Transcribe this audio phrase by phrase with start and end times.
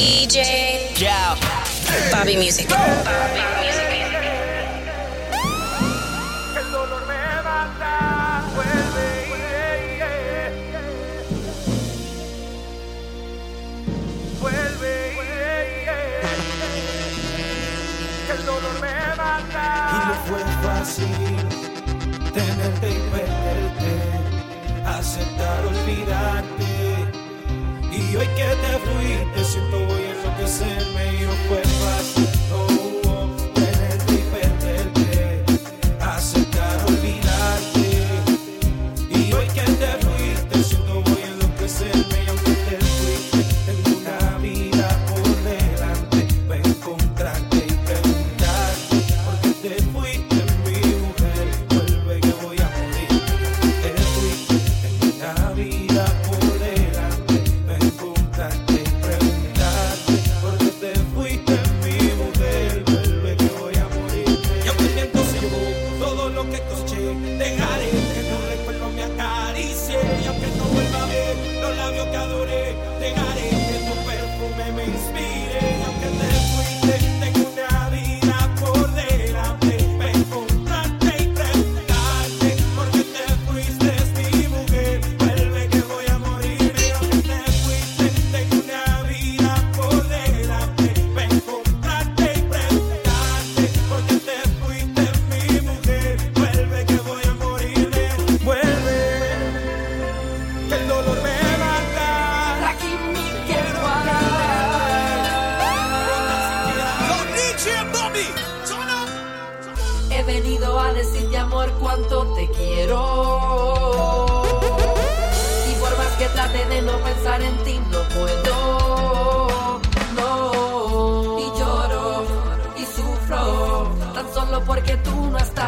[0.00, 0.98] DJ.
[0.98, 1.36] Yeah.
[2.10, 2.66] Bobby Music.
[2.70, 3.84] Bobby Music.
[6.56, 6.72] El
[8.54, 9.08] vuelve.
[14.40, 14.94] Vuelve.
[18.30, 18.40] El
[18.80, 19.00] me
[28.20, 31.69] hoy que te fuiste siento voy a enloquecerme y no puedo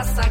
[0.03, 0.29] praça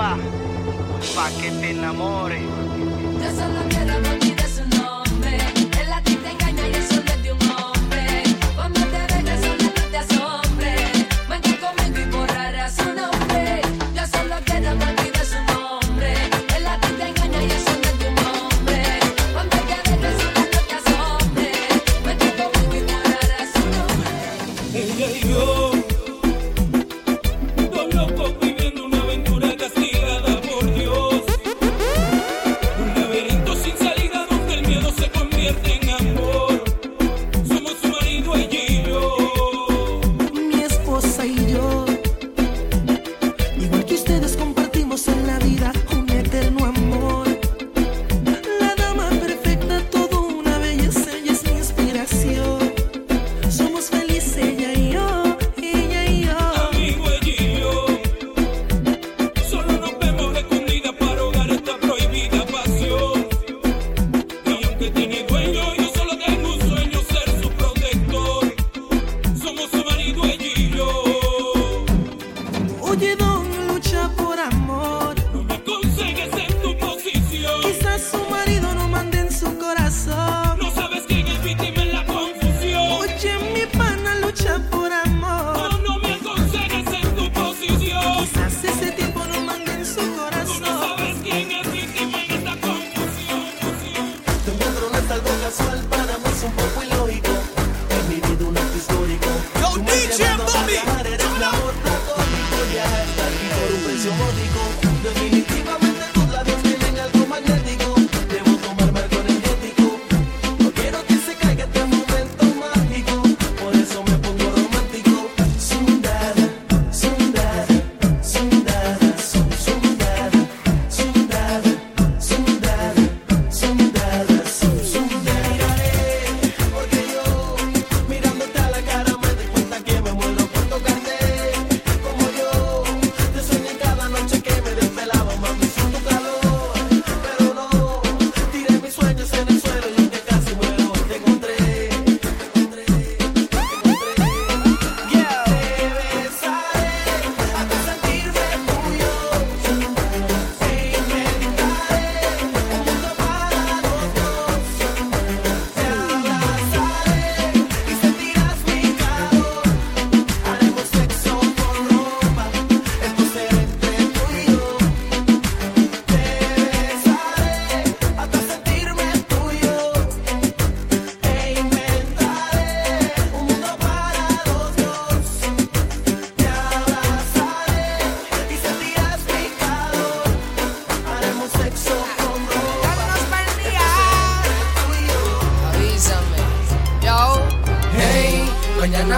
[0.00, 0.16] va,
[0.98, 2.40] fa che te innamori.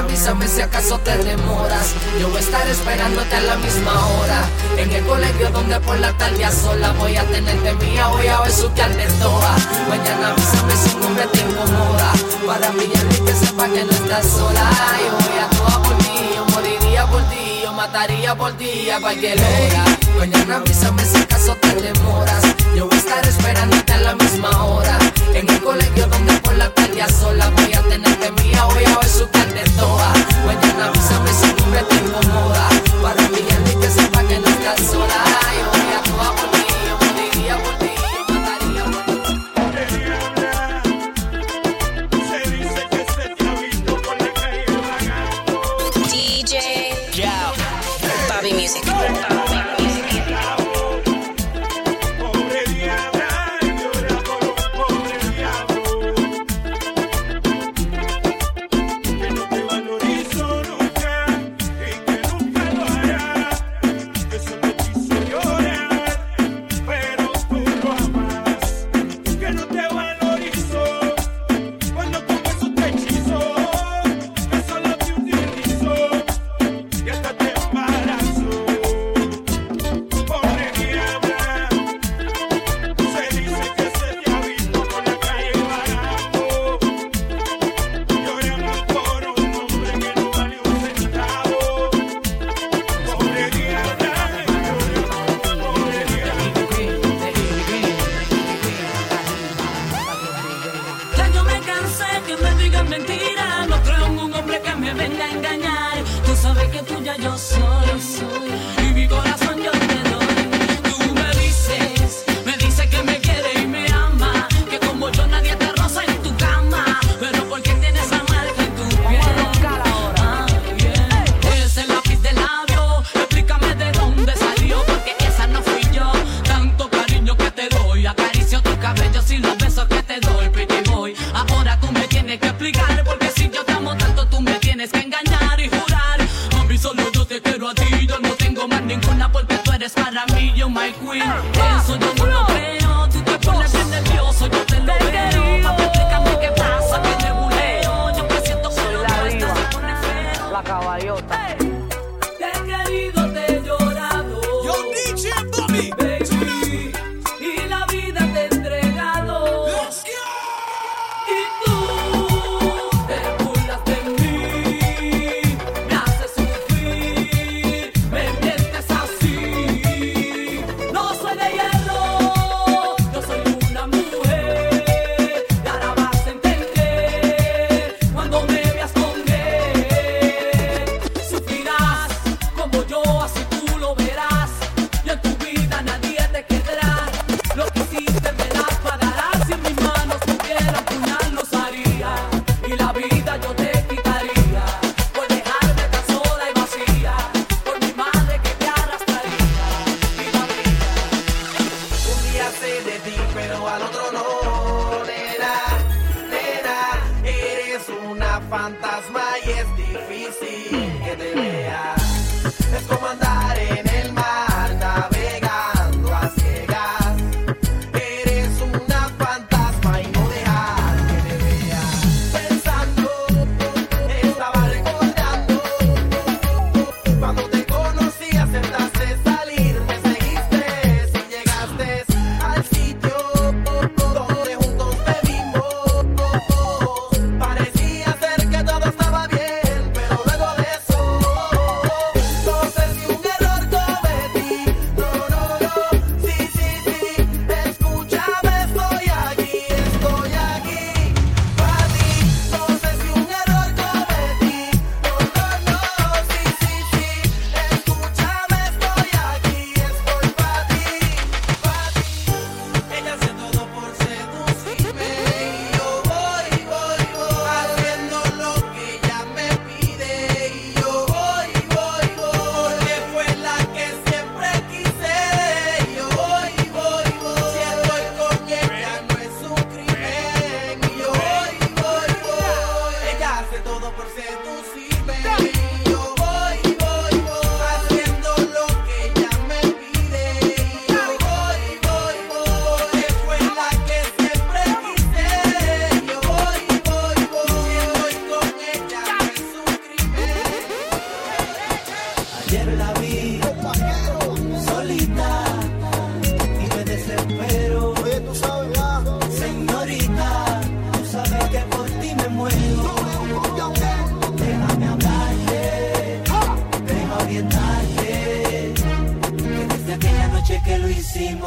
[0.02, 1.94] avísame si acaso te demoras.
[2.20, 4.44] Yo voy a estar esperándote a la misma hora.
[4.76, 8.40] En el colegio donde por la tarde a sola voy a tenerte mía, voy a
[8.40, 9.54] besuquearte toda.
[9.88, 12.12] Mañana avísame si un hombre te incomoda.
[12.46, 14.70] Para mí ya ni que sepa que no estás sola.
[15.04, 19.00] Yo voy a toda por ti, yo moriría por ti, yo mataría por ti a
[19.00, 19.84] cualquier hora.
[20.18, 22.51] Mañana avísame si acaso te demoras.
[22.74, 24.98] Yo voy a estar esperándote a la misma hora.
[25.34, 28.96] En un colegio donde por la tarde a sola voy a tenerte mía, voy a
[28.96, 30.12] ver su carne toda.
[30.46, 32.68] Mañana avísame si tú te incomoda.
[33.02, 35.24] Para enviarle y que sepa que no estás sola.
[35.58, 36.71] Yo voy a tu amor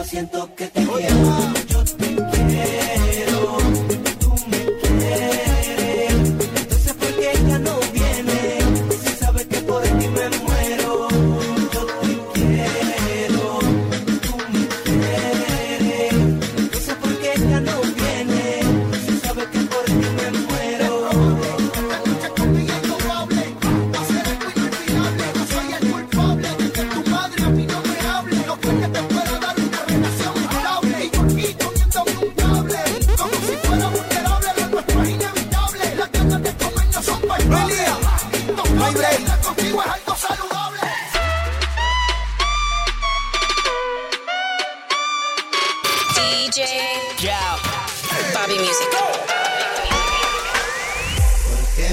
[0.05, 1.75] siento que te quiero.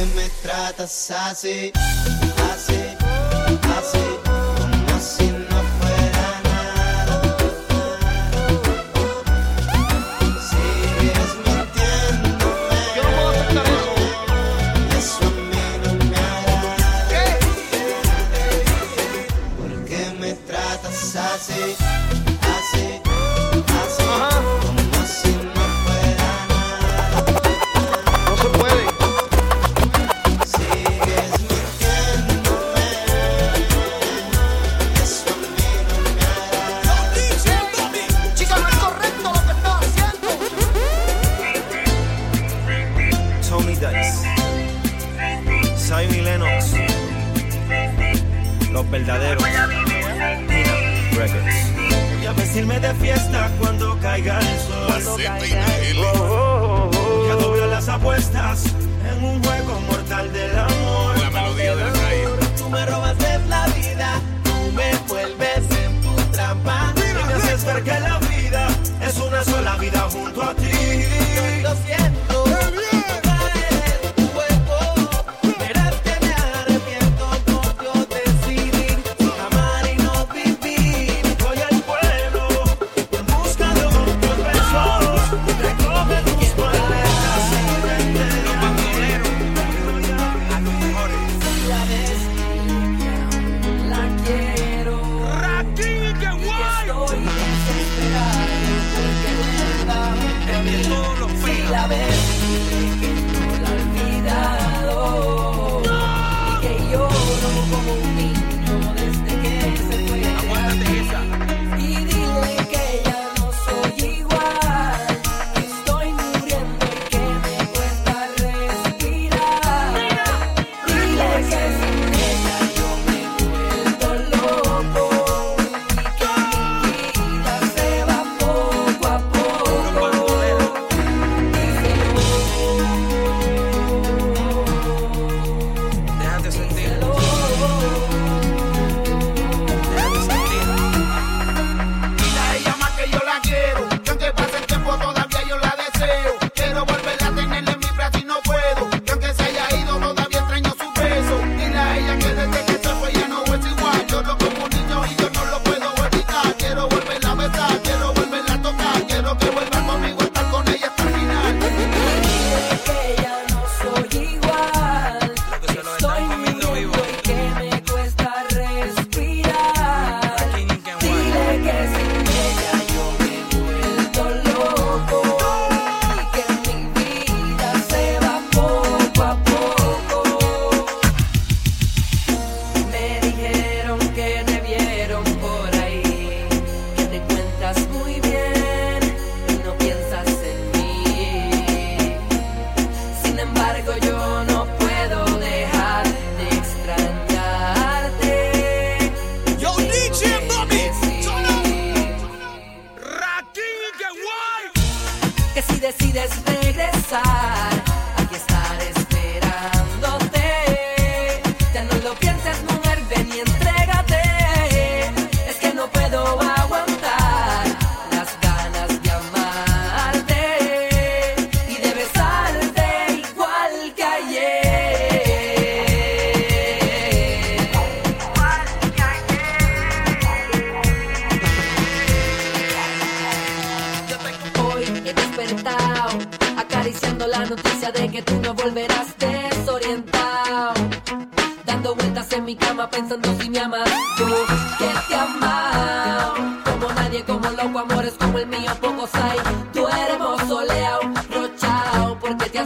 [0.07, 1.73] Me tratas así?
[2.53, 2.81] Así,
[3.79, 4.22] así,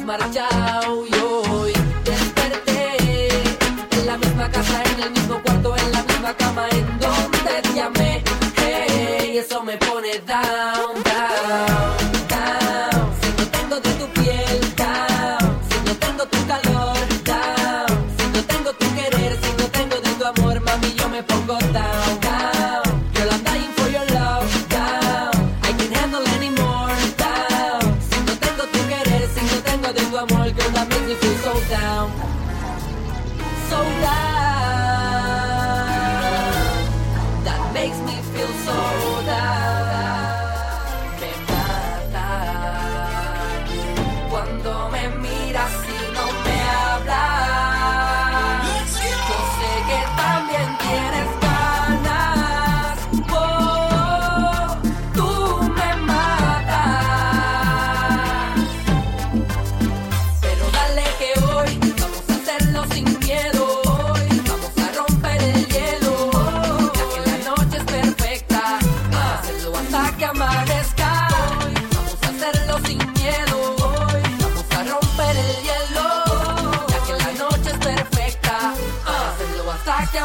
[0.07, 1.16] marchao.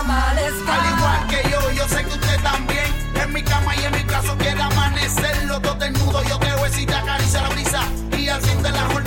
[0.09, 2.85] Al igual que yo, yo sé que usted también.
[3.13, 5.45] En mi cama y en mi caso quiere amanecer.
[5.45, 7.83] Los dos desnudos, yo te voy si te acaricia la brisa.
[8.17, 9.00] Y al fin de la jornada.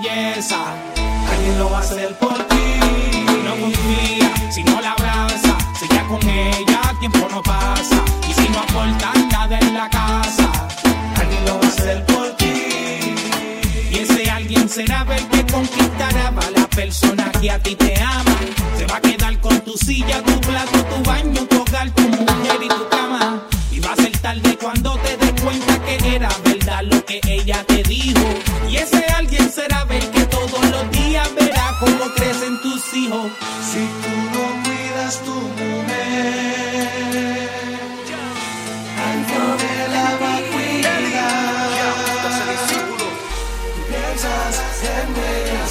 [0.00, 2.56] Alguien lo va a hacer por ti.
[3.26, 8.04] si No confía, si no la abraza, si ya con ella tiempo no pasa.
[8.28, 10.48] Y si no aporta nada en la casa,
[11.16, 13.14] alguien lo va a hacer por ti.
[13.90, 18.36] Y ese alguien será el que conquistará a la persona que a ti te ama.
[18.78, 22.62] Se va a quedar con tu silla, tu plato, tu baño, tu hogar, tu mujer
[22.62, 23.42] y tu cama.
[23.72, 27.64] Y va a ser tarde cuando te des cuenta que era verdad lo que ella
[33.08, 35.88] si tú no cuidas tu mujer?
[39.08, 39.42] Algo
[39.94, 41.02] la vacuidad.
[43.88, 45.67] Piensas en ella.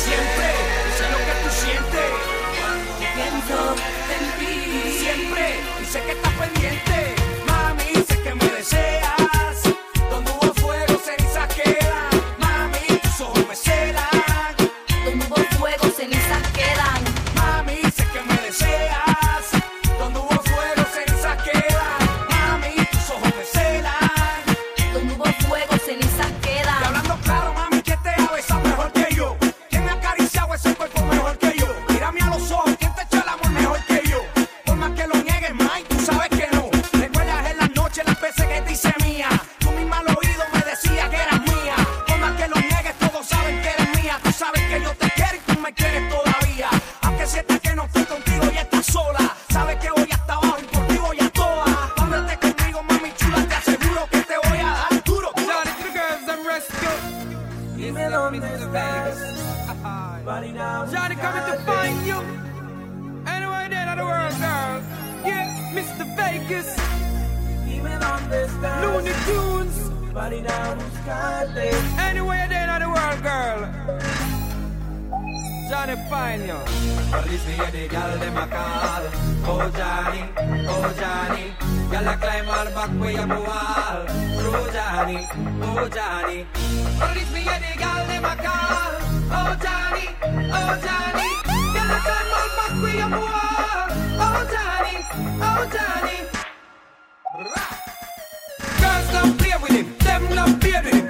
[100.56, 101.07] piedra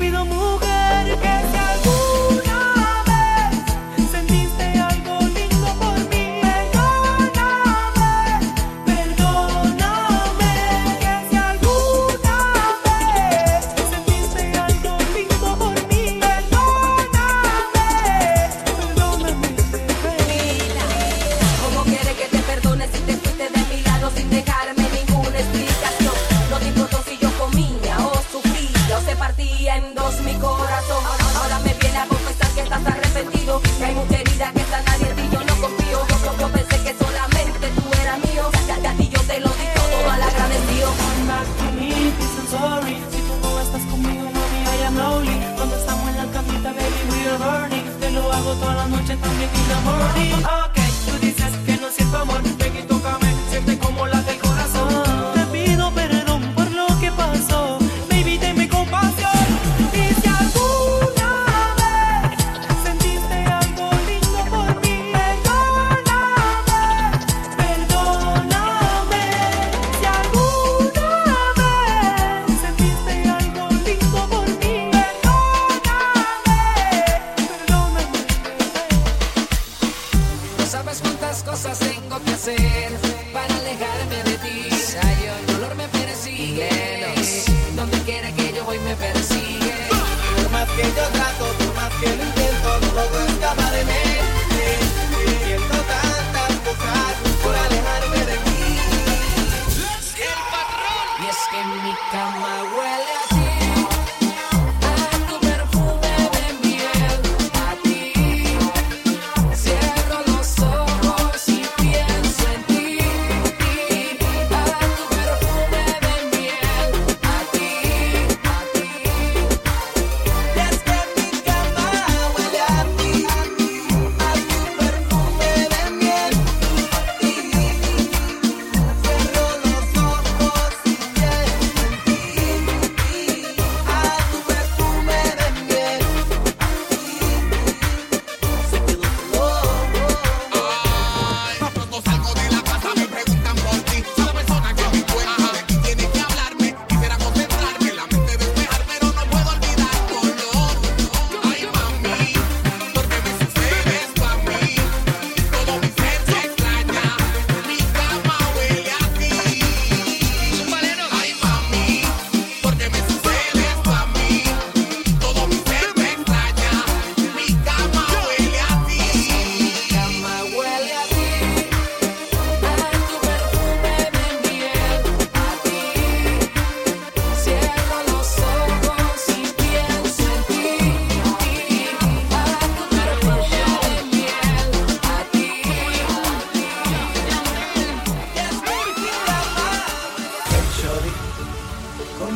[0.00, 0.49] 我比你多。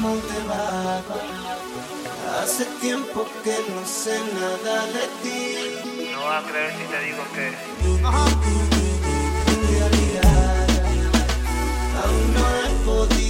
[0.05, 1.15] como debajo.
[2.43, 6.13] Hace tiempo que no sé nada de ti.
[6.13, 7.47] No vas a creer si te digo que.
[8.07, 8.25] Ajá.
[12.03, 13.24] Aún no he podido.